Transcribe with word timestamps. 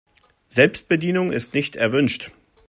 Selbstbedienung 0.49 1.31
ist 1.31 1.53
nicht 1.53 1.75
erwünscht. 1.75 2.31